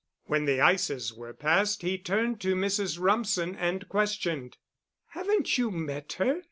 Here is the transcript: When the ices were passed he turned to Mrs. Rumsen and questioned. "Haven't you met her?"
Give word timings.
When 0.23 0.45
the 0.45 0.59
ices 0.61 1.13
were 1.13 1.31
passed 1.35 1.83
he 1.83 1.99
turned 1.99 2.41
to 2.41 2.55
Mrs. 2.55 2.97
Rumsen 2.99 3.55
and 3.55 3.87
questioned. 3.87 4.57
"Haven't 5.09 5.59
you 5.59 5.69
met 5.69 6.13
her?" 6.13 6.39